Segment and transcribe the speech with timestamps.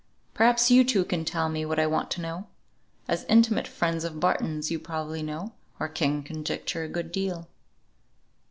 [0.33, 2.47] Perhaps you two can tell me what I want to know.
[3.07, 7.47] As intimate friends of Barton's you probably know, or can conjecture a good deal.